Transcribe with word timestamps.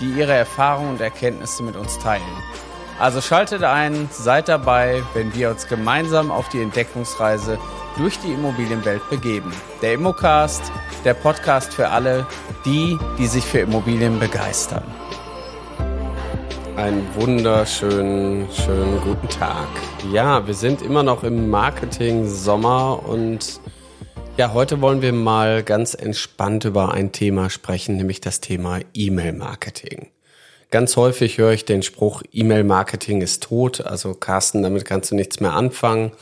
die 0.00 0.10
ihre 0.10 0.32
Erfahrungen 0.32 0.90
und 0.90 1.00
Erkenntnisse 1.00 1.62
mit 1.62 1.76
uns 1.76 1.98
teilen. 1.98 2.22
Also 2.98 3.20
schaltet 3.20 3.62
ein, 3.62 4.08
seid 4.10 4.48
dabei, 4.48 5.02
wenn 5.12 5.34
wir 5.34 5.50
uns 5.50 5.66
gemeinsam 5.66 6.30
auf 6.30 6.48
die 6.48 6.62
Entdeckungsreise 6.62 7.58
durch 7.96 8.18
die 8.20 8.32
Immobilienwelt 8.32 9.08
begeben. 9.10 9.52
Der 9.82 9.94
Immocast, 9.94 10.62
der 11.04 11.14
Podcast 11.14 11.74
für 11.74 11.88
alle, 11.88 12.26
die, 12.64 12.98
die 13.18 13.26
sich 13.26 13.44
für 13.44 13.60
Immobilien 13.60 14.18
begeistern. 14.18 14.84
Einen 16.76 17.06
wunderschönen, 17.14 18.48
schönen 18.50 19.00
guten 19.00 19.28
Tag. 19.28 19.68
Ja, 20.12 20.46
wir 20.46 20.54
sind 20.54 20.82
immer 20.82 21.02
noch 21.02 21.22
im 21.22 21.48
Marketing-Sommer 21.48 23.02
und 23.06 23.60
ja, 24.36 24.52
heute 24.52 24.82
wollen 24.82 25.00
wir 25.00 25.14
mal 25.14 25.62
ganz 25.62 25.94
entspannt 25.94 26.66
über 26.66 26.92
ein 26.92 27.10
Thema 27.10 27.48
sprechen, 27.48 27.96
nämlich 27.96 28.20
das 28.20 28.40
Thema 28.40 28.80
E-Mail-Marketing. 28.92 30.08
Ganz 30.70 30.96
häufig 30.96 31.38
höre 31.38 31.52
ich 31.52 31.64
den 31.64 31.82
Spruch, 31.82 32.22
E-Mail-Marketing 32.32 33.22
ist 33.22 33.44
tot, 33.44 33.80
also 33.80 34.12
Carsten, 34.12 34.62
damit 34.62 34.84
kannst 34.84 35.10
du 35.10 35.14
nichts 35.14 35.40
mehr 35.40 35.54
anfangen. 35.54 36.12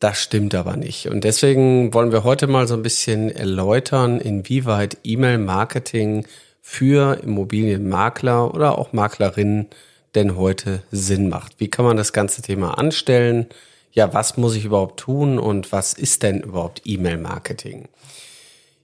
Das 0.00 0.18
stimmt 0.18 0.54
aber 0.54 0.76
nicht. 0.76 1.08
Und 1.08 1.24
deswegen 1.24 1.92
wollen 1.92 2.10
wir 2.10 2.24
heute 2.24 2.46
mal 2.46 2.66
so 2.66 2.74
ein 2.74 2.82
bisschen 2.82 3.30
erläutern, 3.30 4.18
inwieweit 4.18 4.96
E-Mail-Marketing 5.04 6.26
für 6.62 7.20
Immobilienmakler 7.22 8.54
oder 8.54 8.78
auch 8.78 8.94
Maklerinnen 8.94 9.66
denn 10.14 10.36
heute 10.36 10.82
Sinn 10.90 11.28
macht. 11.28 11.60
Wie 11.60 11.68
kann 11.68 11.84
man 11.84 11.98
das 11.98 12.14
ganze 12.14 12.40
Thema 12.40 12.78
anstellen? 12.78 13.46
Ja, 13.92 14.12
was 14.12 14.36
muss 14.36 14.56
ich 14.56 14.64
überhaupt 14.64 14.98
tun 14.98 15.38
und 15.38 15.70
was 15.70 15.92
ist 15.92 16.22
denn 16.22 16.40
überhaupt 16.40 16.82
E-Mail-Marketing? 16.84 17.88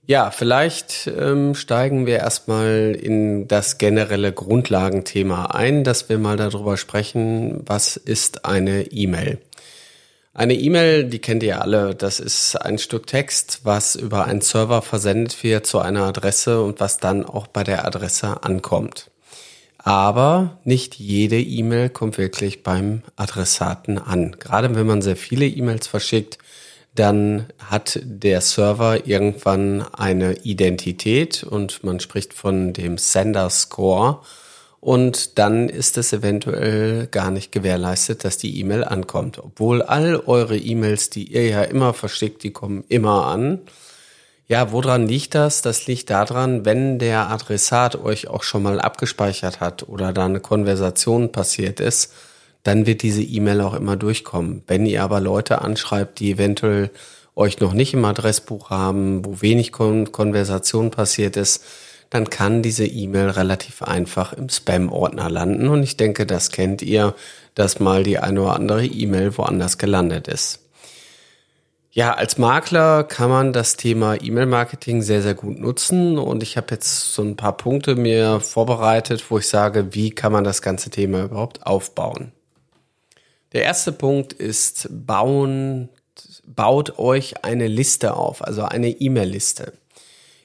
Ja, 0.05 0.31
vielleicht 0.31 1.05
ähm, 1.05 1.53
steigen 1.53 2.07
wir 2.07 2.17
erstmal 2.17 2.97
in 2.99 3.47
das 3.47 3.77
generelle 3.77 4.31
Grundlagenthema 4.31 5.45
ein, 5.47 5.83
dass 5.83 6.09
wir 6.09 6.17
mal 6.17 6.35
darüber 6.35 6.77
sprechen, 6.77 7.61
was 7.67 7.95
ist 7.95 8.45
eine 8.45 8.91
E-Mail? 8.91 9.37
Eine 10.33 10.55
E-Mail, 10.55 11.03
die 11.03 11.19
kennt 11.19 11.43
ihr 11.43 11.61
alle, 11.61 11.93
das 11.93 12.19
ist 12.19 12.55
ein 12.55 12.77
Stück 12.79 13.05
Text, 13.07 13.61
was 13.63 13.95
über 13.95 14.25
einen 14.25 14.41
Server 14.41 14.81
versendet 14.81 15.43
wird 15.43 15.67
zu 15.67 15.79
einer 15.79 16.05
Adresse 16.05 16.63
und 16.63 16.79
was 16.79 16.97
dann 16.97 17.25
auch 17.25 17.47
bei 17.47 17.63
der 17.63 17.85
Adresse 17.85 18.43
ankommt. 18.43 19.11
Aber 19.81 20.59
nicht 20.65 20.95
jede 20.95 21.39
E-Mail 21.39 21.89
kommt 21.89 22.17
wirklich 22.17 22.63
beim 22.63 23.01
Adressaten 23.15 23.97
an. 23.97 24.35
Gerade 24.37 24.75
wenn 24.75 24.85
man 24.85 25.01
sehr 25.01 25.15
viele 25.15 25.45
E-Mails 25.45 25.87
verschickt, 25.87 26.37
dann 26.95 27.45
hat 27.59 27.99
der 28.03 28.41
Server 28.41 29.07
irgendwann 29.07 29.81
eine 29.93 30.33
Identität 30.43 31.43
und 31.43 31.83
man 31.83 32.01
spricht 32.01 32.33
von 32.33 32.73
dem 32.73 32.97
Sender 32.97 33.49
Score 33.49 34.19
und 34.81 35.37
dann 35.37 35.69
ist 35.69 35.97
es 35.97 36.13
eventuell 36.13 37.07
gar 37.07 37.31
nicht 37.31 37.51
gewährleistet, 37.51 38.23
dass 38.23 38.37
die 38.37 38.59
E-Mail 38.59 38.83
ankommt. 38.83 39.39
Obwohl 39.39 39.81
all 39.81 40.17
eure 40.25 40.57
E-Mails, 40.57 41.09
die 41.09 41.31
ihr 41.31 41.47
ja 41.47 41.63
immer 41.63 41.93
verschickt, 41.93 42.43
die 42.43 42.51
kommen 42.51 42.83
immer 42.87 43.27
an. 43.27 43.59
Ja, 44.51 44.71
woran 44.71 45.07
liegt 45.07 45.35
das? 45.35 45.61
Das 45.61 45.85
liegt 45.85 46.09
daran, 46.09 46.65
wenn 46.65 46.97
der 46.97 47.29
Adressat 47.29 47.95
euch 47.95 48.27
auch 48.29 48.41
schon 48.41 48.63
mal 48.63 48.81
abgespeichert 48.81 49.59
hat 49.59 49.87
oder 49.87 50.11
da 50.11 50.25
eine 50.25 50.39
Konversation 50.39 51.31
passiert 51.31 51.79
ist, 51.79 52.13
dann 52.63 52.87
wird 52.87 53.03
diese 53.03 53.21
E-Mail 53.21 53.61
auch 53.61 53.75
immer 53.75 53.95
durchkommen. 53.95 54.63
Wenn 54.65 54.87
ihr 54.87 55.03
aber 55.03 55.19
Leute 55.19 55.61
anschreibt, 55.61 56.19
die 56.19 56.31
eventuell 56.31 56.89
euch 57.35 57.59
noch 57.59 57.73
nicht 57.73 57.93
im 57.93 58.03
Adressbuch 58.03 58.71
haben, 58.71 59.23
wo 59.23 59.39
wenig 59.39 59.71
Kon 59.71 60.11
Konversation 60.11 60.89
passiert 60.89 61.37
ist, 61.37 61.63
dann 62.09 62.31
kann 62.31 62.63
diese 62.63 62.87
E-Mail 62.87 63.29
relativ 63.29 63.83
einfach 63.83 64.33
im 64.33 64.49
Spam-Ordner 64.49 65.29
landen. 65.29 65.67
Und 65.67 65.83
ich 65.83 65.95
denke, 65.95 66.25
das 66.25 66.49
kennt 66.49 66.81
ihr, 66.81 67.13
dass 67.53 67.79
mal 67.79 68.01
die 68.01 68.17
eine 68.17 68.41
oder 68.41 68.55
andere 68.55 68.83
E-Mail 68.83 69.37
woanders 69.37 69.77
gelandet 69.77 70.27
ist. 70.27 70.68
Ja, 71.91 72.13
als 72.13 72.37
Makler 72.37 73.03
kann 73.03 73.31
man 73.31 73.51
das 73.51 73.75
Thema 73.75 74.15
E-Mail-Marketing 74.21 75.01
sehr, 75.01 75.23
sehr 75.23 75.33
gut 75.33 75.57
nutzen. 75.57 76.19
Und 76.19 76.43
ich 76.43 76.55
habe 76.55 76.67
jetzt 76.71 77.13
so 77.13 77.23
ein 77.23 77.35
paar 77.35 77.57
Punkte 77.57 77.95
mir 77.95 78.39
vorbereitet, 78.41 79.25
wo 79.29 79.39
ich 79.39 79.47
sage, 79.47 79.95
wie 79.95 80.11
kann 80.11 80.31
man 80.31 80.43
das 80.43 80.61
ganze 80.61 80.91
Thema 80.91 81.23
überhaupt 81.23 81.65
aufbauen. 81.65 82.31
Der 83.53 83.63
erste 83.63 83.91
Punkt 83.91 84.33
ist, 84.33 84.87
bauen, 84.91 85.89
baut 86.45 86.99
euch 86.99 87.43
eine 87.43 87.65
Liste 87.65 88.13
auf, 88.13 88.45
also 88.45 88.63
eine 88.63 88.89
E-Mail-Liste. 88.89 89.73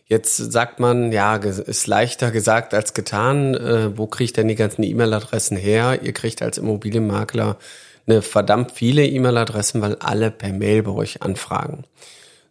Jetzt 0.06 0.36
sagt 0.36 0.80
man, 0.80 1.12
ja, 1.12 1.36
ist 1.36 1.86
leichter 1.86 2.30
gesagt 2.30 2.72
als 2.72 2.94
getan. 2.94 3.54
Äh, 3.54 3.98
wo 3.98 4.06
kriegt 4.06 4.38
denn 4.38 4.48
die 4.48 4.54
ganzen 4.54 4.82
E-Mail-Adressen 4.82 5.56
her? 5.58 6.00
Ihr 6.02 6.12
kriegt 6.12 6.40
als 6.40 6.56
Immobilienmakler 6.56 7.58
eine 8.06 8.22
verdammt 8.22 8.72
viele 8.72 9.06
E-Mail-Adressen, 9.06 9.80
weil 9.80 9.96
alle 9.96 10.30
per 10.30 10.52
Mail 10.52 10.82
bei 10.82 10.92
euch 10.92 11.22
anfragen. 11.22 11.84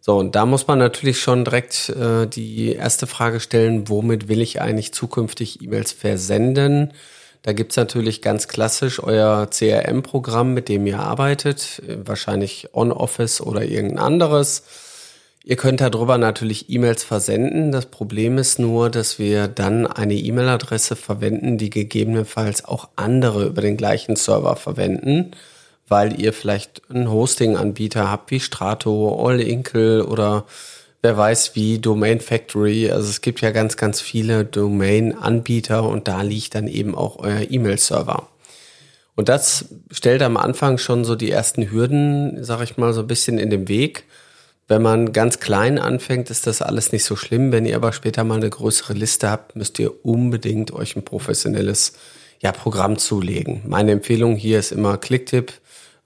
So, 0.00 0.18
und 0.18 0.34
da 0.34 0.44
muss 0.44 0.66
man 0.66 0.78
natürlich 0.78 1.20
schon 1.20 1.44
direkt 1.44 1.88
äh, 1.88 2.26
die 2.26 2.72
erste 2.72 3.06
Frage 3.06 3.40
stellen, 3.40 3.88
womit 3.88 4.28
will 4.28 4.42
ich 4.42 4.60
eigentlich 4.60 4.92
zukünftig 4.92 5.62
E-Mails 5.62 5.92
versenden? 5.92 6.92
Da 7.40 7.52
gibt's 7.52 7.76
natürlich 7.76 8.20
ganz 8.20 8.48
klassisch 8.48 9.02
euer 9.02 9.48
CRM-Programm, 9.50 10.54
mit 10.54 10.68
dem 10.68 10.86
ihr 10.86 10.98
arbeitet, 10.98 11.82
wahrscheinlich 11.86 12.68
OnOffice 12.72 13.40
oder 13.40 13.64
irgendein 13.64 13.98
anderes. 13.98 14.62
Ihr 15.46 15.56
könnt 15.56 15.82
darüber 15.82 16.16
natürlich 16.16 16.70
E-Mails 16.70 17.04
versenden. 17.04 17.70
Das 17.70 17.84
Problem 17.84 18.38
ist 18.38 18.58
nur, 18.58 18.88
dass 18.88 19.18
wir 19.18 19.46
dann 19.46 19.86
eine 19.86 20.14
E-Mail-Adresse 20.14 20.96
verwenden, 20.96 21.58
die 21.58 21.68
gegebenenfalls 21.68 22.64
auch 22.64 22.88
andere 22.96 23.44
über 23.44 23.60
den 23.60 23.76
gleichen 23.76 24.16
Server 24.16 24.56
verwenden, 24.56 25.32
weil 25.86 26.18
ihr 26.18 26.32
vielleicht 26.32 26.80
einen 26.88 27.10
Hosting-Anbieter 27.10 28.10
habt 28.10 28.30
wie 28.30 28.40
Strato, 28.40 29.22
All 29.22 29.38
Inkle 29.38 30.06
oder 30.06 30.46
wer 31.02 31.14
weiß 31.14 31.54
wie 31.54 31.78
Domain 31.78 32.20
Factory. 32.20 32.90
Also 32.90 33.10
es 33.10 33.20
gibt 33.20 33.42
ja 33.42 33.50
ganz, 33.50 33.76
ganz 33.76 34.00
viele 34.00 34.46
Domain-Anbieter 34.46 35.86
und 35.86 36.08
da 36.08 36.22
liegt 36.22 36.54
dann 36.54 36.68
eben 36.68 36.94
auch 36.94 37.18
euer 37.18 37.42
E-Mail-Server. 37.50 38.28
Und 39.14 39.28
das 39.28 39.66
stellt 39.90 40.22
am 40.22 40.38
Anfang 40.38 40.78
schon 40.78 41.04
so 41.04 41.16
die 41.16 41.30
ersten 41.30 41.70
Hürden, 41.70 42.42
sag 42.42 42.62
ich 42.62 42.78
mal, 42.78 42.94
so 42.94 43.02
ein 43.02 43.06
bisschen 43.06 43.36
in 43.36 43.50
den 43.50 43.68
Weg 43.68 44.04
wenn 44.66 44.82
man 44.82 45.12
ganz 45.12 45.40
klein 45.40 45.78
anfängt, 45.78 46.30
ist 46.30 46.46
das 46.46 46.62
alles 46.62 46.92
nicht 46.92 47.04
so 47.04 47.16
schlimm. 47.16 47.52
Wenn 47.52 47.66
ihr 47.66 47.76
aber 47.76 47.92
später 47.92 48.24
mal 48.24 48.36
eine 48.36 48.48
größere 48.48 48.94
Liste 48.94 49.28
habt, 49.30 49.56
müsst 49.56 49.78
ihr 49.78 50.04
unbedingt 50.04 50.72
euch 50.72 50.96
ein 50.96 51.04
professionelles 51.04 51.92
ja, 52.40 52.52
Programm 52.52 52.98
zulegen. 52.98 53.62
Meine 53.66 53.92
Empfehlung 53.92 54.36
hier 54.36 54.58
ist 54.58 54.72
immer 54.72 54.96
Clicktip, 54.96 55.52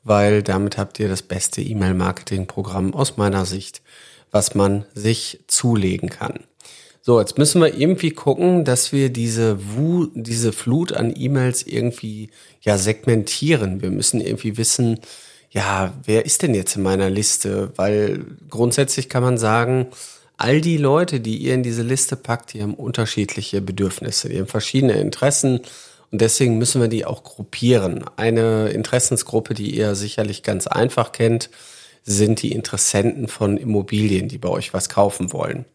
weil 0.03 0.43
damit 0.43 0.77
habt 0.77 0.99
ihr 0.99 1.09
das 1.09 1.23
beste 1.23 1.61
E-Mail-Marketing-Programm 1.61 2.95
aus 2.95 3.17
meiner 3.17 3.45
Sicht, 3.45 3.83
was 4.31 4.55
man 4.55 4.85
sich 4.95 5.41
zulegen 5.47 6.11
kann. 6.11 6.41
So, 7.01 7.21
jetzt 7.21 7.39
müssen 7.39 7.61
wir 7.63 7.75
irgendwie 7.75 8.11
gucken, 8.11 8.65
dass 8.65 8.93
wir 8.93 9.09
diese, 9.09 9.59
Wu 9.75 10.09
diese 10.15 10.53
Flut 10.53 10.93
an 10.93 11.15
E-Mails 11.17 11.63
irgendwie 11.63 12.31
ja 12.61 12.77
segmentieren. 12.77 13.81
Wir 13.81 13.91
müssen 13.91 14.21
irgendwie 14.21 14.59
wissen, 14.59 15.01
ja, 15.51 15.95
wer 16.05 16.27
ist 16.27 16.43
denn 16.43 16.55
jetzt 16.55 16.77
in 16.77 16.83
meiner 16.83 17.11
Liste? 17.11 17.73
Weil 17.77 18.25
grundsätzlich 18.51 19.09
kann 19.09 19.23
man 19.23 19.39
sagen, 19.39 19.87
all 20.37 20.61
die 20.61 20.77
Leute, 20.77 21.21
die 21.21 21.39
ihr 21.39 21.55
in 21.55 21.63
diese 21.63 21.83
Liste 21.83 22.17
packt, 22.17 22.53
die 22.53 22.63
haben 22.63 22.75
unterschiedliche 22.75 23.61
Bedürfnisse, 23.61 24.29
die 24.29 24.39
haben 24.39 24.47
verschiedene 24.47 24.95
Interessen 24.95 25.61
und 26.11 26.21
deswegen 26.21 26.59
müssen 26.59 26.81
wir 26.81 26.89
die 26.89 27.05
auch 27.05 27.23
gruppieren. 27.23 28.05
Eine 28.17 28.69
Interessensgruppe, 28.71 29.55
die 29.55 29.75
ihr 29.77 29.95
sicherlich 29.95 30.43
ganz 30.43 30.67
einfach 30.67 31.13
kennt, 31.13 31.51
sind 32.05 32.41
die 32.41 32.53
Interessenten 32.53 33.29
von 33.29 33.57
Immobilien, 33.59 34.29
die 34.29 34.39
bei 34.39 34.49
euch 34.49 34.73
was 34.73 34.89
kaufen 34.89 35.33
wollen. 35.33 35.67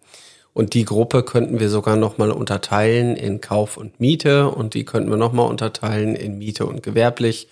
Und 0.54 0.74
die 0.76 0.86
Gruppe 0.86 1.24
könnten 1.24 1.60
wir 1.60 1.70
sogar 1.70 1.96
nochmal 1.96 2.32
unterteilen 2.32 3.16
in 3.16 3.42
Kauf 3.42 3.78
und 3.78 4.00
Miete 4.00 4.50
und 4.50 4.76
die 4.76 4.86
könnten 4.86 5.10
wir 5.10 5.18
nochmal 5.18 5.50
unterteilen 5.50 6.16
in 6.16 6.38
Miete 6.38 6.66
und 6.66 6.84
gewerblich 6.84 7.48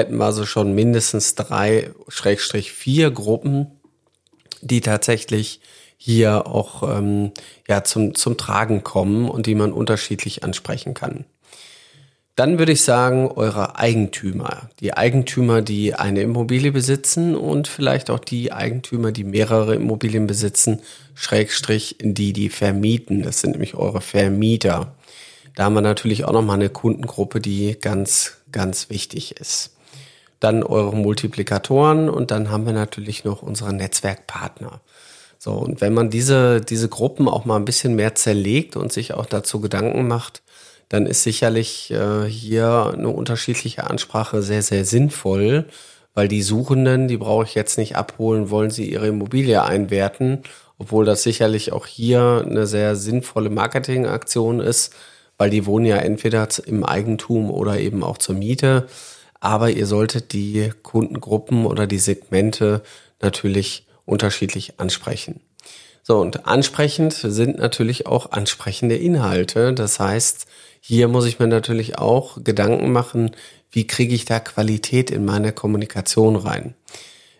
hätten 0.00 0.16
wir 0.16 0.24
also 0.24 0.44
schon 0.46 0.74
mindestens 0.74 1.34
drei, 1.34 1.90
Schrägstrich 2.08 2.72
vier 2.72 3.10
Gruppen, 3.10 3.68
die 4.60 4.80
tatsächlich 4.80 5.60
hier 5.96 6.46
auch 6.46 6.82
ähm, 6.82 7.32
ja, 7.68 7.84
zum, 7.84 8.14
zum 8.14 8.36
Tragen 8.36 8.82
kommen 8.82 9.28
und 9.28 9.46
die 9.46 9.54
man 9.54 9.72
unterschiedlich 9.72 10.42
ansprechen 10.42 10.94
kann. 10.94 11.24
Dann 12.36 12.58
würde 12.58 12.72
ich 12.72 12.80
sagen, 12.82 13.28
eure 13.28 13.76
Eigentümer. 13.78 14.70
Die 14.80 14.94
Eigentümer, 14.94 15.60
die 15.60 15.94
eine 15.94 16.22
Immobilie 16.22 16.72
besitzen 16.72 17.36
und 17.36 17.68
vielleicht 17.68 18.08
auch 18.08 18.18
die 18.18 18.50
Eigentümer, 18.50 19.12
die 19.12 19.24
mehrere 19.24 19.74
Immobilien 19.74 20.26
besitzen, 20.26 20.80
Schrägstrich, 21.14 21.98
die 22.00 22.32
die 22.32 22.48
vermieten. 22.48 23.22
Das 23.22 23.42
sind 23.42 23.50
nämlich 23.50 23.74
eure 23.74 24.00
Vermieter. 24.00 24.94
Da 25.54 25.64
haben 25.64 25.74
wir 25.74 25.82
natürlich 25.82 26.24
auch 26.24 26.32
nochmal 26.32 26.56
eine 26.56 26.70
Kundengruppe, 26.70 27.40
die 27.40 27.76
ganz, 27.78 28.38
ganz 28.52 28.88
wichtig 28.88 29.36
ist. 29.38 29.76
Dann 30.40 30.62
eure 30.62 30.96
Multiplikatoren 30.96 32.08
und 32.08 32.30
dann 32.30 32.50
haben 32.50 32.66
wir 32.66 32.72
natürlich 32.72 33.24
noch 33.24 33.42
unsere 33.42 33.72
Netzwerkpartner. 33.72 34.80
So, 35.38 35.52
und 35.52 35.80
wenn 35.80 35.94
man 35.94 36.10
diese, 36.10 36.60
diese 36.60 36.88
Gruppen 36.88 37.28
auch 37.28 37.46
mal 37.46 37.56
ein 37.56 37.64
bisschen 37.64 37.94
mehr 37.94 38.14
zerlegt 38.14 38.76
und 38.76 38.92
sich 38.92 39.14
auch 39.14 39.26
dazu 39.26 39.60
Gedanken 39.60 40.06
macht, 40.06 40.42
dann 40.90 41.06
ist 41.06 41.22
sicherlich 41.22 41.90
äh, 41.92 42.26
hier 42.26 42.92
eine 42.92 43.08
unterschiedliche 43.08 43.88
Ansprache 43.88 44.42
sehr, 44.42 44.60
sehr 44.60 44.84
sinnvoll, 44.84 45.66
weil 46.14 46.28
die 46.28 46.42
Suchenden, 46.42 47.08
die 47.08 47.16
brauche 47.16 47.44
ich 47.44 47.54
jetzt 47.54 47.78
nicht 47.78 47.96
abholen, 47.96 48.50
wollen 48.50 48.70
sie 48.70 48.90
ihre 48.90 49.06
Immobilie 49.06 49.62
einwerten, 49.62 50.42
obwohl 50.78 51.04
das 51.04 51.22
sicherlich 51.22 51.72
auch 51.72 51.86
hier 51.86 52.44
eine 52.44 52.66
sehr 52.66 52.96
sinnvolle 52.96 53.50
Marketingaktion 53.50 54.60
ist, 54.60 54.94
weil 55.38 55.48
die 55.48 55.64
wohnen 55.64 55.86
ja 55.86 55.96
entweder 55.96 56.48
im 56.66 56.84
Eigentum 56.84 57.50
oder 57.50 57.78
eben 57.78 58.02
auch 58.02 58.18
zur 58.18 58.34
Miete. 58.34 58.88
Aber 59.40 59.70
ihr 59.70 59.86
solltet 59.86 60.32
die 60.32 60.70
Kundengruppen 60.82 61.66
oder 61.66 61.86
die 61.86 61.98
Segmente 61.98 62.82
natürlich 63.20 63.86
unterschiedlich 64.04 64.74
ansprechen. 64.78 65.40
So, 66.02 66.18
und 66.18 66.46
ansprechend 66.46 67.12
sind 67.12 67.58
natürlich 67.58 68.06
auch 68.06 68.32
ansprechende 68.32 68.96
Inhalte. 68.96 69.72
Das 69.72 70.00
heißt, 70.00 70.46
hier 70.80 71.08
muss 71.08 71.26
ich 71.26 71.38
mir 71.38 71.46
natürlich 71.46 71.98
auch 71.98 72.42
Gedanken 72.42 72.90
machen, 72.92 73.32
wie 73.70 73.86
kriege 73.86 74.14
ich 74.14 74.24
da 74.24 74.40
Qualität 74.40 75.10
in 75.10 75.24
meine 75.24 75.52
Kommunikation 75.52 76.36
rein. 76.36 76.74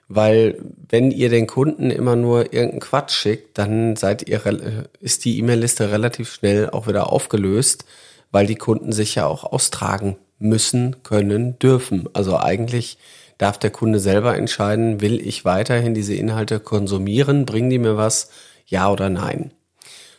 Weil 0.09 0.59
wenn 0.89 1.11
ihr 1.11 1.29
den 1.29 1.47
Kunden 1.47 1.91
immer 1.91 2.17
nur 2.17 2.53
irgendeinen 2.53 2.81
Quatsch 2.81 3.13
schickt, 3.13 3.59
dann 3.59 3.97
seid 3.97 4.29
ihr, 4.29 4.89
ist 5.01 5.25
die 5.25 5.39
E-Mail-Liste 5.39 5.91
relativ 5.91 6.33
schnell 6.33 6.69
auch 6.71 6.87
wieder 6.87 7.13
aufgelöst, 7.13 7.85
weil 8.31 8.47
die 8.47 8.57
Kunden 8.57 8.93
sich 8.93 9.15
ja 9.15 9.27
auch 9.27 9.45
austragen 9.45 10.17
müssen, 10.41 10.97
können, 11.05 11.59
dürfen. 11.61 12.09
Also 12.13 12.37
eigentlich 12.37 12.99
darf 13.39 13.59
der 13.59 13.71
Kunde 13.71 14.01
selber 14.01 14.37
entscheiden, 14.37 15.01
will 15.01 15.21
ich 15.21 15.45
weiterhin 15.45 15.95
diese 15.95 16.15
Inhalte 16.15 16.59
konsumieren, 16.59 17.47
bringen 17.47 17.71
die 17.71 17.79
mir 17.79 17.97
was, 17.97 18.31
ja 18.67 18.91
oder 18.91 19.09
nein. 19.09 19.53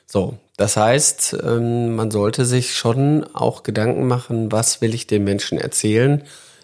So, 0.05 0.37
das 0.57 0.77
heißt, 0.77 1.37
ähm, 1.43 1.95
man 1.95 2.11
sollte 2.11 2.45
sich 2.45 2.75
schon 2.75 3.23
auch 3.33 3.63
Gedanken 3.63 4.07
machen, 4.07 4.51
was 4.51 4.81
will 4.81 4.93
ich 4.93 5.07
den 5.07 5.23
Menschen 5.23 5.57
erzählen. 5.57 6.23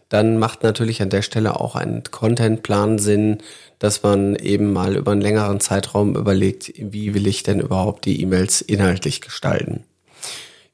Dann 0.10 0.38
macht 0.38 0.64
natürlich 0.64 1.02
an 1.02 1.10
der 1.10 1.22
Stelle 1.22 1.60
auch 1.60 1.76
ein 1.76 2.04
Contentplan 2.10 2.98
Sinn, 2.98 3.40
dass 3.80 4.04
man 4.04 4.36
eben 4.36 4.72
mal 4.74 4.96
über 4.96 5.12
einen 5.12 5.22
längeren 5.22 5.60
Zeitraum 5.60 6.16
überlegt, 6.16 6.74
wie 6.78 7.14
will 7.14 7.28
ich 7.28 7.44
denn 7.44 7.60
überhaupt 7.60 8.06
die 8.06 8.22
E-Mails 8.22 8.62
inhaltlich 8.62 9.22
gestalten. 9.22 9.84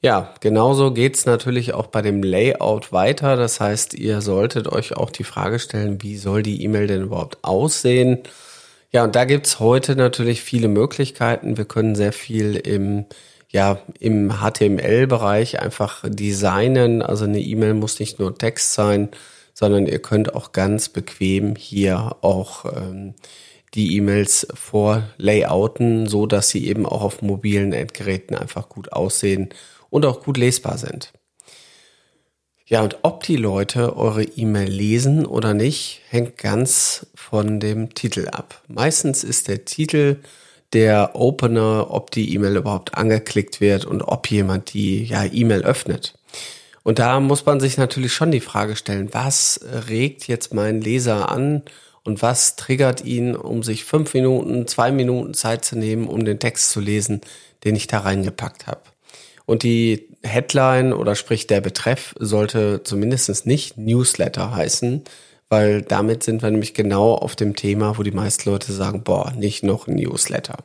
Ja, 0.04 0.34
genauso 0.40 0.92
geht's 0.92 1.24
natürlich 1.24 1.72
auch 1.72 1.86
bei 1.86 2.02
dem 2.02 2.22
Layout 2.22 2.92
weiter. 2.92 3.36
Das 3.36 3.58
heißt, 3.58 3.94
ihr 3.94 4.20
solltet 4.20 4.68
euch 4.68 4.94
auch 4.94 5.08
die 5.08 5.24
Frage 5.24 5.58
stellen, 5.58 6.02
wie 6.02 6.18
soll 6.18 6.42
die 6.42 6.62
E-Mail 6.62 6.86
denn 6.88 7.04
überhaupt 7.04 7.38
aussehen? 7.40 8.18
Ja, 8.92 9.04
und 9.04 9.16
da 9.16 9.24
gibt's 9.24 9.60
heute 9.60 9.96
natürlich 9.96 10.42
viele 10.42 10.68
Möglichkeiten. 10.68 11.56
Wir 11.56 11.64
können 11.64 11.94
sehr 11.94 12.12
viel 12.12 12.54
im, 12.54 13.06
ja, 13.48 13.78
im 13.98 14.42
HTML-Bereich 14.42 15.60
einfach 15.60 16.04
designen. 16.06 17.00
Also 17.00 17.24
eine 17.24 17.40
E-Mail 17.40 17.72
muss 17.72 17.98
nicht 17.98 18.18
nur 18.18 18.36
Text 18.36 18.74
sein, 18.74 19.08
sondern 19.54 19.86
ihr 19.86 20.00
könnt 20.00 20.34
auch 20.34 20.52
ganz 20.52 20.90
bequem 20.90 21.56
hier 21.56 22.16
auch 22.20 22.66
ähm, 22.76 23.14
die 23.72 23.96
E-Mails 23.96 24.48
vorlayouten, 24.52 26.08
so 26.08 26.26
dass 26.26 26.50
sie 26.50 26.68
eben 26.68 26.84
auch 26.84 27.00
auf 27.00 27.22
mobilen 27.22 27.72
Endgeräten 27.72 28.36
einfach 28.36 28.68
gut 28.68 28.92
aussehen 28.92 29.48
und 29.94 30.04
auch 30.04 30.24
gut 30.24 30.38
lesbar 30.38 30.76
sind. 30.76 31.12
Ja, 32.66 32.82
und 32.82 32.98
ob 33.02 33.22
die 33.22 33.36
Leute 33.36 33.96
eure 33.96 34.24
E-Mail 34.24 34.68
lesen 34.68 35.24
oder 35.24 35.54
nicht, 35.54 36.00
hängt 36.08 36.36
ganz 36.36 37.06
von 37.14 37.60
dem 37.60 37.94
Titel 37.94 38.26
ab. 38.28 38.60
Meistens 38.66 39.22
ist 39.22 39.46
der 39.46 39.64
Titel 39.64 40.16
der 40.72 41.14
Opener, 41.14 41.92
ob 41.92 42.10
die 42.10 42.34
E-Mail 42.34 42.56
überhaupt 42.56 42.96
angeklickt 42.96 43.60
wird 43.60 43.84
und 43.84 44.02
ob 44.02 44.28
jemand 44.32 44.74
die 44.74 45.04
ja, 45.04 45.24
E-Mail 45.24 45.62
öffnet. 45.62 46.18
Und 46.82 46.98
da 46.98 47.20
muss 47.20 47.46
man 47.46 47.60
sich 47.60 47.76
natürlich 47.76 48.12
schon 48.12 48.32
die 48.32 48.40
Frage 48.40 48.74
stellen, 48.74 49.14
was 49.14 49.60
regt 49.88 50.26
jetzt 50.26 50.52
meinen 50.52 50.80
Leser 50.80 51.28
an 51.30 51.62
und 52.02 52.20
was 52.20 52.56
triggert 52.56 53.04
ihn, 53.04 53.36
um 53.36 53.62
sich 53.62 53.84
fünf 53.84 54.12
Minuten, 54.12 54.66
zwei 54.66 54.90
Minuten 54.90 55.34
Zeit 55.34 55.64
zu 55.64 55.78
nehmen, 55.78 56.08
um 56.08 56.24
den 56.24 56.40
Text 56.40 56.70
zu 56.70 56.80
lesen, 56.80 57.20
den 57.62 57.76
ich 57.76 57.86
da 57.86 58.00
reingepackt 58.00 58.66
habe. 58.66 58.93
Und 59.46 59.62
die 59.62 60.08
Headline 60.22 60.92
oder 60.92 61.14
sprich 61.14 61.46
der 61.46 61.60
Betreff 61.60 62.14
sollte 62.18 62.82
zumindest 62.82 63.46
nicht 63.46 63.76
Newsletter 63.76 64.54
heißen, 64.54 65.02
weil 65.48 65.82
damit 65.82 66.22
sind 66.22 66.42
wir 66.42 66.50
nämlich 66.50 66.74
genau 66.74 67.14
auf 67.14 67.36
dem 67.36 67.54
Thema, 67.54 67.98
wo 67.98 68.02
die 68.02 68.10
meisten 68.10 68.48
Leute 68.48 68.72
sagen, 68.72 69.04
boah, 69.04 69.32
nicht 69.36 69.62
noch 69.62 69.86
ein 69.86 69.96
Newsletter. 69.96 70.58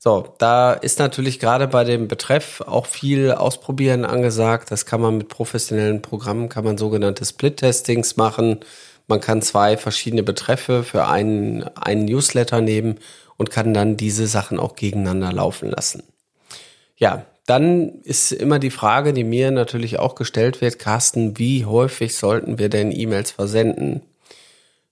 So, 0.00 0.32
da 0.38 0.74
ist 0.74 1.00
natürlich 1.00 1.40
gerade 1.40 1.66
bei 1.66 1.82
dem 1.82 2.06
Betreff 2.06 2.60
auch 2.60 2.86
viel 2.86 3.32
Ausprobieren 3.32 4.04
angesagt. 4.04 4.70
Das 4.70 4.86
kann 4.86 5.00
man 5.00 5.18
mit 5.18 5.28
professionellen 5.28 6.02
Programmen, 6.02 6.48
kann 6.48 6.64
man 6.64 6.78
sogenannte 6.78 7.24
Split-Testings 7.24 8.16
machen. 8.16 8.60
Man 9.08 9.20
kann 9.20 9.42
zwei 9.42 9.76
verschiedene 9.76 10.22
Betreffe 10.22 10.84
für 10.84 11.08
einen, 11.08 11.64
einen 11.76 12.04
Newsletter 12.04 12.60
nehmen 12.60 12.98
und 13.36 13.50
kann 13.50 13.74
dann 13.74 13.96
diese 13.96 14.28
Sachen 14.28 14.60
auch 14.60 14.76
gegeneinander 14.76 15.32
laufen 15.32 15.70
lassen. 15.70 16.04
Ja, 16.96 17.24
dann 17.48 18.02
ist 18.02 18.30
immer 18.30 18.58
die 18.58 18.70
Frage, 18.70 19.14
die 19.14 19.24
mir 19.24 19.50
natürlich 19.50 19.98
auch 19.98 20.14
gestellt 20.14 20.60
wird, 20.60 20.78
Carsten, 20.78 21.38
wie 21.38 21.64
häufig 21.64 22.14
sollten 22.14 22.58
wir 22.58 22.68
denn 22.68 22.92
E-Mails 22.92 23.30
versenden? 23.30 24.02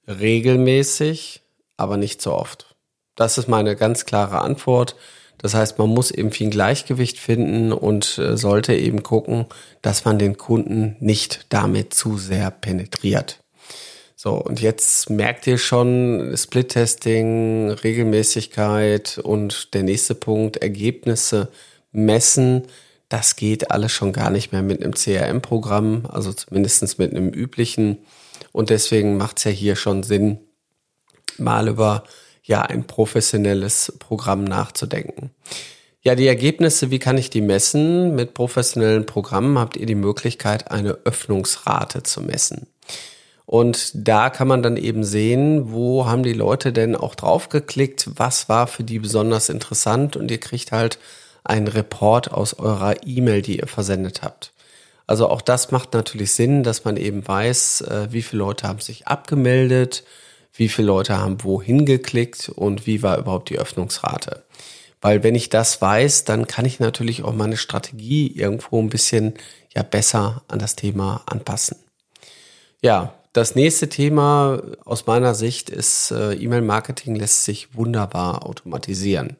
Regelmäßig, 0.08 1.42
aber 1.76 1.98
nicht 1.98 2.22
so 2.22 2.32
oft. 2.32 2.74
Das 3.14 3.36
ist 3.36 3.46
meine 3.46 3.76
ganz 3.76 4.06
klare 4.06 4.40
Antwort. 4.40 4.96
Das 5.36 5.52
heißt, 5.52 5.78
man 5.78 5.90
muss 5.90 6.10
eben 6.10 6.32
viel 6.32 6.48
Gleichgewicht 6.48 7.18
finden 7.18 7.74
und 7.74 8.16
äh, 8.16 8.38
sollte 8.38 8.74
eben 8.74 9.02
gucken, 9.02 9.44
dass 9.82 10.06
man 10.06 10.18
den 10.18 10.38
Kunden 10.38 10.96
nicht 10.98 11.44
damit 11.50 11.92
zu 11.92 12.16
sehr 12.16 12.50
penetriert. 12.50 13.40
So, 14.14 14.32
und 14.32 14.62
jetzt 14.62 15.10
merkt 15.10 15.46
ihr 15.46 15.58
schon 15.58 16.32
Split-Testing, 16.34 17.70
Regelmäßigkeit 17.70 19.18
und 19.22 19.74
der 19.74 19.82
nächste 19.82 20.14
Punkt, 20.14 20.56
Ergebnisse 20.56 21.50
messen, 21.96 22.62
das 23.08 23.36
geht 23.36 23.70
alles 23.70 23.92
schon 23.92 24.12
gar 24.12 24.30
nicht 24.30 24.52
mehr 24.52 24.62
mit 24.62 24.82
einem 24.82 24.94
CRM-Programm, 24.94 26.06
also 26.08 26.32
zumindest 26.32 26.98
mit 26.98 27.12
einem 27.12 27.28
üblichen. 27.28 27.98
Und 28.52 28.70
deswegen 28.70 29.16
macht 29.16 29.38
es 29.38 29.44
ja 29.44 29.50
hier 29.50 29.76
schon 29.76 30.02
Sinn, 30.02 30.40
mal 31.38 31.68
über 31.68 32.04
ja 32.42 32.62
ein 32.62 32.86
professionelles 32.86 33.92
Programm 33.98 34.44
nachzudenken. 34.44 35.30
Ja, 36.02 36.14
die 36.14 36.28
Ergebnisse, 36.28 36.90
wie 36.90 37.00
kann 37.00 37.18
ich 37.18 37.30
die 37.30 37.40
messen? 37.40 38.14
Mit 38.14 38.32
professionellen 38.32 39.06
Programmen 39.06 39.58
habt 39.58 39.76
ihr 39.76 39.86
die 39.86 39.96
Möglichkeit, 39.96 40.70
eine 40.70 40.98
Öffnungsrate 41.04 42.04
zu 42.04 42.20
messen. 42.20 42.68
Und 43.44 43.90
da 43.94 44.30
kann 44.30 44.48
man 44.48 44.62
dann 44.62 44.76
eben 44.76 45.04
sehen, 45.04 45.72
wo 45.72 46.06
haben 46.06 46.22
die 46.22 46.32
Leute 46.32 46.72
denn 46.72 46.96
auch 46.96 47.14
draufgeklickt, 47.14 48.10
was 48.16 48.48
war 48.48 48.66
für 48.66 48.84
die 48.84 48.98
besonders 48.98 49.48
interessant 49.48 50.16
und 50.16 50.30
ihr 50.30 50.40
kriegt 50.40 50.72
halt 50.72 50.98
einen 51.46 51.68
Report 51.68 52.30
aus 52.30 52.54
eurer 52.54 53.06
E-Mail, 53.06 53.42
die 53.42 53.58
ihr 53.60 53.66
versendet 53.66 54.22
habt. 54.22 54.52
Also 55.06 55.28
auch 55.28 55.40
das 55.40 55.70
macht 55.70 55.94
natürlich 55.94 56.32
Sinn, 56.32 56.62
dass 56.62 56.84
man 56.84 56.96
eben 56.96 57.26
weiß, 57.26 57.82
äh, 57.82 58.08
wie 58.10 58.22
viele 58.22 58.40
Leute 58.40 58.66
haben 58.66 58.80
sich 58.80 59.06
abgemeldet, 59.06 60.04
wie 60.52 60.68
viele 60.68 60.88
Leute 60.88 61.18
haben 61.18 61.42
wohin 61.44 61.86
geklickt 61.86 62.48
und 62.48 62.86
wie 62.86 63.02
war 63.02 63.18
überhaupt 63.18 63.50
die 63.50 63.58
Öffnungsrate. 63.58 64.42
Weil 65.00 65.22
wenn 65.22 65.34
ich 65.34 65.50
das 65.50 65.80
weiß, 65.80 66.24
dann 66.24 66.46
kann 66.46 66.64
ich 66.64 66.80
natürlich 66.80 67.22
auch 67.22 67.34
meine 67.34 67.56
Strategie 67.56 68.26
irgendwo 68.28 68.80
ein 68.80 68.88
bisschen 68.88 69.34
ja 69.74 69.82
besser 69.82 70.42
an 70.48 70.58
das 70.58 70.74
Thema 70.74 71.22
anpassen. 71.26 71.76
Ja, 72.80 73.14
das 73.32 73.54
nächste 73.54 73.88
Thema 73.88 74.62
aus 74.84 75.06
meiner 75.06 75.34
Sicht 75.34 75.68
ist, 75.68 76.10
äh, 76.10 76.32
E-Mail-Marketing 76.32 77.14
lässt 77.16 77.44
sich 77.44 77.74
wunderbar 77.74 78.46
automatisieren. 78.46 79.36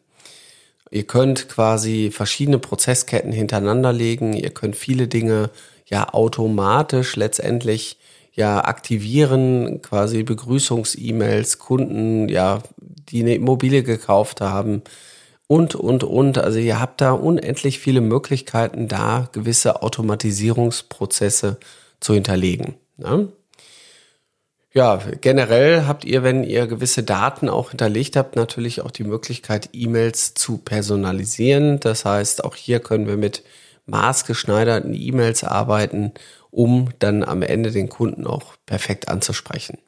Ihr 0.91 1.05
könnt 1.05 1.49
quasi 1.49 2.11
verschiedene 2.13 2.59
Prozessketten 2.59 3.33
hintereinander 3.33 3.93
legen. 3.93 4.33
Ihr 4.33 4.51
könnt 4.51 4.77
viele 4.77 5.09
Dinge 5.09 5.51
ja 5.87 6.13
automatisch 6.13 7.17
letztendlich 7.17 7.99
ja 8.33 8.65
aktivieren, 8.65 9.81
quasi 9.83 10.23
Begrüßungs-E-Mails, 10.23 11.59
Kunden, 11.59 12.29
ja, 12.29 12.63
die 13.09 13.23
eine 13.23 13.35
Immobilie 13.35 13.83
gekauft 13.83 14.41
haben 14.41 14.83
und, 15.47 15.75
und, 15.75 16.05
und. 16.05 16.39
Also 16.39 16.59
ihr 16.59 16.81
habt 16.81 17.01
da 17.01 17.13
unendlich 17.13 17.79
viele 17.79 18.01
Möglichkeiten, 18.01 18.89
da 18.89 19.29
gewisse 19.33 19.83
Automatisierungsprozesse 19.83 21.59
zu 22.01 22.15
hinterlegen. 22.15 22.75
Ne? 22.99 23.29
Ja, 24.77 25.01
generell 25.23 25.87
habt 25.87 26.05
ihr, 26.05 26.23
wenn 26.23 26.45
ihr 26.45 26.67
gewisse 26.67 27.03
Daten 27.03 27.49
auch 27.49 27.71
hinterlegt 27.71 28.15
habt, 28.15 28.37
natürlich 28.37 28.83
auch 28.83 28.91
die 28.91 29.05
Möglichkeit, 29.05 29.71
E-Mails 29.73 30.35
zu 30.35 30.59
personalisieren. 30.59 31.81
Das 31.81 32.05
heißt, 32.05 32.45
auch 32.45 32.55
hier 32.55 32.81
können 32.81 33.07
wir 33.07 33.17
mit 33.17 33.43
maßgeschneiderten 33.87 34.93
E-Mails 34.93 35.45
arbeiten, 35.45 36.13
um 36.51 36.91
dann 36.99 37.25
am 37.25 37.41
Ende 37.41 37.71
den 37.71 37.89
Kunden 37.89 38.27
auch 38.27 38.53
perfekt 38.67 39.09
anzusprechen. 39.09 39.79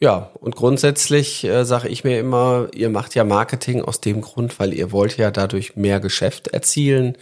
Ja, 0.00 0.32
und 0.34 0.54
grundsätzlich 0.54 1.42
äh, 1.44 1.64
sage 1.64 1.88
ich 1.88 2.04
mir 2.04 2.20
immer, 2.20 2.68
ihr 2.74 2.90
macht 2.90 3.14
ja 3.14 3.24
Marketing 3.24 3.80
aus 3.80 4.02
dem 4.02 4.20
Grund, 4.20 4.60
weil 4.60 4.74
ihr 4.74 4.92
wollt 4.92 5.16
ja 5.16 5.30
dadurch 5.30 5.76
mehr 5.76 6.00
Geschäft 6.00 6.48
erzielen. 6.48 7.16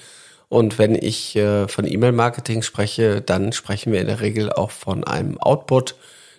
Und 0.48 0.78
wenn 0.78 0.96
ich 0.96 1.36
äh, 1.36 1.68
von 1.68 1.86
E-Mail-Marketing 1.86 2.62
spreche, 2.62 3.20
dann 3.20 3.52
sprechen 3.52 3.92
wir 3.92 4.00
in 4.00 4.08
der 4.08 4.20
Regel 4.20 4.52
auch 4.52 4.72
von 4.72 5.04
einem 5.04 5.38
Output. 5.38 5.94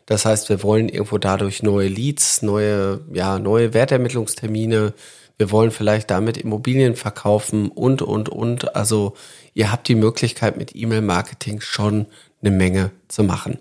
Das 0.05 0.25
heißt, 0.25 0.49
wir 0.49 0.63
wollen 0.63 0.89
irgendwo 0.89 1.17
dadurch 1.17 1.63
neue 1.63 1.87
Leads, 1.87 2.41
neue, 2.41 3.01
ja, 3.13 3.39
neue 3.39 3.73
Wertermittlungstermine. 3.73 4.93
Wir 5.37 5.51
wollen 5.51 5.71
vielleicht 5.71 6.11
damit 6.11 6.37
Immobilien 6.37 6.95
verkaufen 6.95 7.69
und, 7.69 8.01
und, 8.01 8.29
und. 8.29 8.75
Also 8.75 9.13
ihr 9.53 9.71
habt 9.71 9.87
die 9.87 9.95
Möglichkeit 9.95 10.57
mit 10.57 10.75
E-Mail-Marketing 10.75 11.61
schon 11.61 12.07
eine 12.41 12.51
Menge 12.51 12.91
zu 13.07 13.23
machen. 13.23 13.59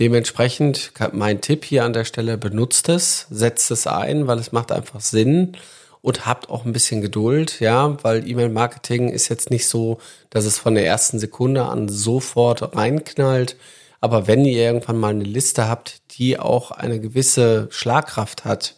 Dementsprechend 0.00 0.92
mein 1.12 1.40
Tipp 1.40 1.64
hier 1.64 1.84
an 1.84 1.92
der 1.92 2.04
Stelle, 2.04 2.36
benutzt 2.36 2.88
es, 2.88 3.26
setzt 3.30 3.70
es 3.70 3.86
ein, 3.86 4.26
weil 4.26 4.38
es 4.38 4.50
macht 4.50 4.72
einfach 4.72 5.00
Sinn 5.00 5.56
und 6.02 6.26
habt 6.26 6.50
auch 6.50 6.64
ein 6.64 6.72
bisschen 6.72 7.00
Geduld, 7.00 7.60
ja, 7.60 7.96
weil 8.02 8.28
E-Mail-Marketing 8.28 9.08
ist 9.08 9.28
jetzt 9.28 9.50
nicht 9.50 9.68
so, 9.68 9.98
dass 10.30 10.44
es 10.44 10.58
von 10.58 10.74
der 10.74 10.84
ersten 10.84 11.18
Sekunde 11.18 11.64
an 11.64 11.88
sofort 11.88 12.74
reinknallt. 12.76 13.56
Aber 14.04 14.26
wenn 14.26 14.44
ihr 14.44 14.62
irgendwann 14.62 14.98
mal 14.98 15.12
eine 15.12 15.24
Liste 15.24 15.66
habt, 15.66 16.02
die 16.18 16.38
auch 16.38 16.72
eine 16.72 17.00
gewisse 17.00 17.68
Schlagkraft 17.70 18.44
hat, 18.44 18.76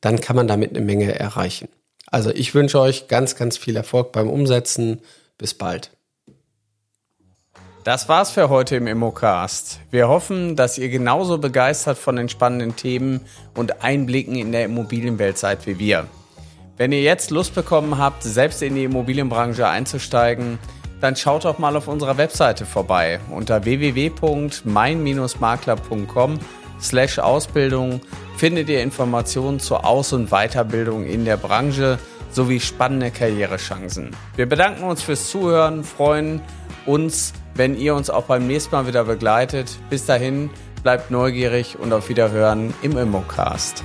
dann 0.00 0.20
kann 0.20 0.36
man 0.36 0.46
damit 0.46 0.70
eine 0.70 0.84
Menge 0.84 1.18
erreichen. 1.18 1.68
Also 2.06 2.30
ich 2.30 2.54
wünsche 2.54 2.78
euch 2.78 3.08
ganz, 3.08 3.34
ganz 3.34 3.56
viel 3.56 3.74
Erfolg 3.74 4.12
beim 4.12 4.30
Umsetzen. 4.30 5.00
Bis 5.36 5.52
bald. 5.52 5.90
Das 7.82 8.08
war's 8.08 8.30
für 8.30 8.50
heute 8.50 8.76
im 8.76 8.86
Immocast. 8.86 9.80
Wir 9.90 10.06
hoffen, 10.06 10.54
dass 10.54 10.78
ihr 10.78 10.90
genauso 10.90 11.38
begeistert 11.38 11.98
von 11.98 12.14
den 12.14 12.28
spannenden 12.28 12.76
Themen 12.76 13.22
und 13.56 13.82
Einblicken 13.82 14.36
in 14.36 14.52
der 14.52 14.64
Immobilienwelt 14.64 15.38
seid 15.38 15.66
wie 15.66 15.80
wir. 15.80 16.06
Wenn 16.76 16.92
ihr 16.92 17.02
jetzt 17.02 17.32
Lust 17.32 17.56
bekommen 17.56 17.98
habt, 17.98 18.22
selbst 18.22 18.62
in 18.62 18.76
die 18.76 18.84
Immobilienbranche 18.84 19.66
einzusteigen, 19.66 20.60
dann 21.00 21.16
schaut 21.16 21.44
doch 21.44 21.58
mal 21.58 21.74
auf 21.76 21.88
unserer 21.88 22.18
Webseite 22.18 22.66
vorbei 22.66 23.20
unter 23.30 23.64
www.mein-makler.com 23.64 26.38
slash 26.80 27.18
Ausbildung 27.18 28.00
findet 28.36 28.68
ihr 28.68 28.82
Informationen 28.82 29.58
zur 29.60 29.84
Aus- 29.84 30.12
und 30.12 30.30
Weiterbildung 30.30 31.04
in 31.04 31.24
der 31.24 31.36
Branche 31.36 31.98
sowie 32.30 32.60
spannende 32.60 33.10
Karrierechancen. 33.10 34.14
Wir 34.36 34.46
bedanken 34.46 34.84
uns 34.84 35.02
fürs 35.02 35.30
Zuhören, 35.30 35.84
freuen 35.84 36.40
uns, 36.86 37.32
wenn 37.54 37.76
ihr 37.76 37.94
uns 37.94 38.10
auch 38.10 38.24
beim 38.24 38.46
nächsten 38.46 38.74
Mal 38.74 38.86
wieder 38.86 39.04
begleitet. 39.04 39.78
Bis 39.90 40.06
dahin, 40.06 40.50
bleibt 40.82 41.10
neugierig 41.10 41.78
und 41.78 41.92
auf 41.92 42.08
Wiederhören 42.08 42.72
im 42.82 42.96
Immocast. 42.96 43.82